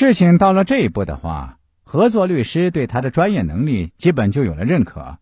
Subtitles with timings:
[0.00, 5.18] 事情到了这一步的话，合作律师对他的专业能力基本就有了认可。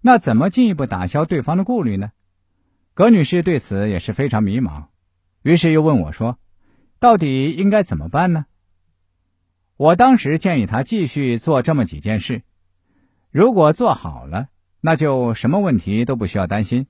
[0.00, 2.10] 那怎么进一步打消对方的顾虑呢？
[2.94, 4.86] 葛女士对此也是非常迷茫，
[5.42, 6.36] 于是又问我说
[6.98, 8.46] ：“到底应该怎么办呢？”
[9.78, 12.42] 我当时建议她继续做这么几件事，
[13.30, 14.48] 如果做好了，
[14.80, 16.88] 那就什么问题都不需要担心。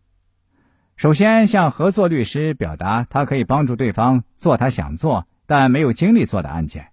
[0.97, 6.89] 首先，向合作律师表达他可以帮助对方做他想做但没有精力做的案件。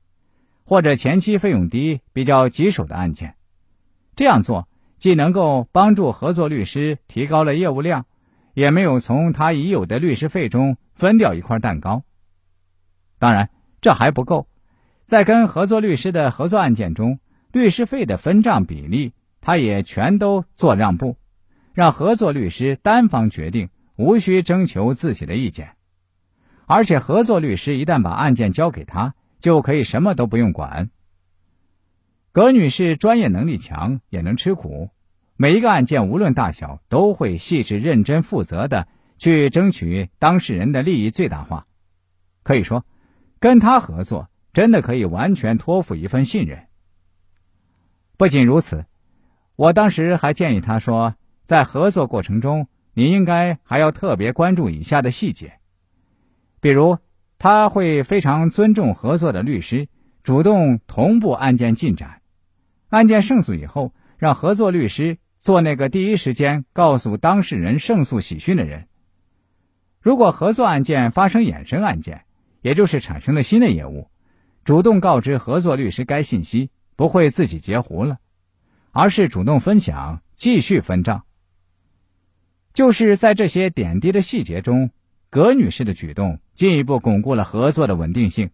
[0.70, 3.34] 或者前期费用低、比较棘手的案件，
[4.16, 4.68] 这样做
[4.98, 8.06] 既能够帮助合作律师提高了业务量，
[8.54, 12.04] 也没有从他已有的律师费中分掉一块蛋糕。
[13.18, 13.50] 当然，
[13.82, 14.48] 这还不够，
[15.06, 17.20] 在跟合作律师的合作案件中，
[17.52, 21.18] 律师费的分账比例，他也全都做让步，
[21.74, 25.72] 让合作律师单方决定，无需征求自己的意见。
[26.68, 30.90] 而且，合作律师一旦把案件交给他，就可以什么都不用管。
[32.32, 34.92] 葛女士专业能力强，也能吃苦，
[35.36, 41.66] 每一个案件无论大小，都会细致认真负责的去争取当事人的利益最大化。
[42.44, 42.86] 可以说，
[43.40, 46.68] 跟她合作真的可以完全托付一份信任。
[48.18, 48.86] 不仅如此，
[49.56, 55.60] 我当时还建议她说，在合作过程中，你应该还要特别关注以下的细节，
[56.62, 56.98] 比如。
[57.40, 59.88] 他会非常尊重合作的律师，
[60.24, 62.22] 主动同步案件进展。
[62.90, 68.90] 案件胜诉以后，让合作律师做那个第一时间告诉当事人胜诉喜讯的人。
[70.02, 72.26] 如果合作案件发生衍生案件，
[72.62, 74.10] 也就是产生了新的业务，
[74.66, 78.18] 主动告知合作律师该信息，不会自己截胡了，
[78.92, 81.24] 而是主动分享，继续分账。
[82.74, 84.92] 就是在这些点滴的细节中。
[85.32, 88.50] 葛女士的举动进一步巩固了合作的稳定性。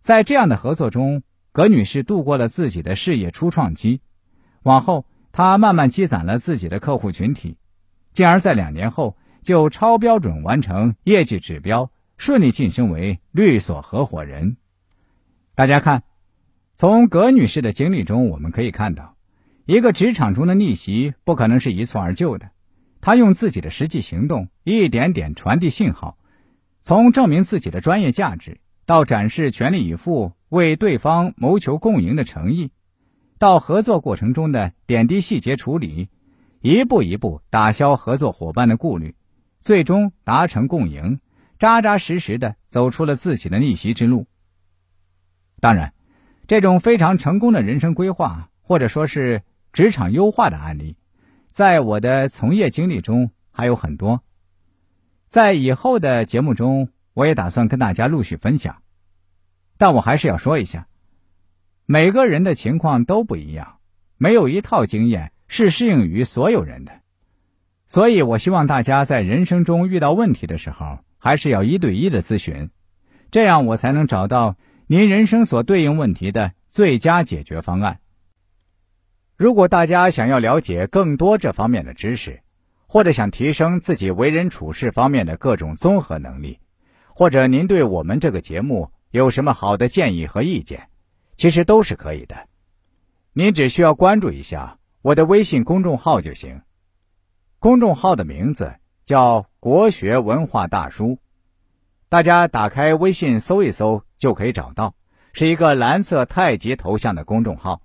[0.00, 4.02] 在这样的合作中，葛女士度过了自己的事业初创期，
[4.62, 7.56] 往后她慢慢积攒了自己的客户群体，
[8.10, 14.58] 进而，在两年后就超标准完成业绩指标，顺利晋升为律所合伙人。
[15.54, 16.02] 大家看，
[16.74, 19.16] 从葛女士的经历中，我们可以看到，
[19.64, 22.50] 一个职场中的逆袭不可能是一蹴而就的。
[23.08, 26.18] 他用自己的实际行动，一点点传递信号，
[26.82, 32.70] 从证明自己的专业价值，到展示全力以赴为对方谋求共赢的诚意，
[33.38, 36.10] 到合作过程中的点滴细节处理，
[36.60, 39.14] 一步一步打消合作伙伴的顾虑，
[39.58, 41.18] 最终达成共赢，
[41.58, 44.26] 扎扎实实的走出了自己的逆袭之路。
[45.60, 45.94] 当然，
[46.46, 49.40] 这种非常成功的人生规划，或者说是
[49.72, 50.98] 职场优化的案例。
[51.50, 54.22] 在我的从业经历中还有很多，
[55.26, 58.82] 在以后的节目中，我也打算跟大家陆续分享。
[59.76, 60.88] 但我还是要说一下，
[61.86, 63.78] 每个人的情况都不一样，
[64.16, 66.92] 没有一套经验是适应于所有人的。
[67.86, 72.70] 所以我希望大家在人生中遇到问题的时候，还是要一对一的咨询，
[73.30, 74.56] 这样我才能找到
[74.86, 78.00] 您人生所对应问题的最佳解决方案。
[79.38, 82.42] 如果大家想要了解更多这方面的知识，
[82.88, 86.58] 或者想提升自己为人处事方面的各种综合能力，
[87.14, 90.88] 或者您对我们这个节目有什么好的建议和意见，
[91.36, 92.34] 其实都是可以的。
[93.32, 96.60] 您只需要关注一下我的微信公众号就行。
[97.60, 98.74] 公众号的名字
[99.04, 101.16] 叫“国学文化大叔”，
[102.10, 104.92] 大家打开微信搜一搜就可以找到，
[105.32, 107.80] 是一个蓝色太极头像的公众号。